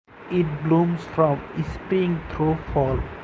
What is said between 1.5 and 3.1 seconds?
spring through fall.